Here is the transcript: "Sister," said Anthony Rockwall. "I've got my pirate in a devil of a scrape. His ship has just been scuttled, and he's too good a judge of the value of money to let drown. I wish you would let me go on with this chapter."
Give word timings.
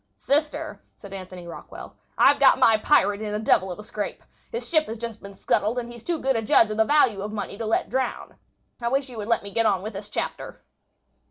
"Sister," 0.17 0.81
said 0.95 1.13
Anthony 1.13 1.45
Rockwall. 1.45 1.93
"I've 2.17 2.39
got 2.39 2.57
my 2.57 2.75
pirate 2.75 3.21
in 3.21 3.35
a 3.35 3.39
devil 3.39 3.71
of 3.71 3.77
a 3.77 3.83
scrape. 3.83 4.23
His 4.51 4.67
ship 4.67 4.87
has 4.87 4.97
just 4.97 5.21
been 5.21 5.35
scuttled, 5.35 5.77
and 5.77 5.91
he's 5.91 6.03
too 6.03 6.17
good 6.17 6.35
a 6.35 6.41
judge 6.41 6.71
of 6.71 6.77
the 6.77 6.85
value 6.85 7.21
of 7.21 7.31
money 7.31 7.55
to 7.59 7.67
let 7.67 7.91
drown. 7.91 8.39
I 8.81 8.87
wish 8.87 9.09
you 9.09 9.17
would 9.19 9.27
let 9.27 9.43
me 9.43 9.53
go 9.53 9.63
on 9.67 9.83
with 9.83 9.93
this 9.93 10.09
chapter." 10.09 10.63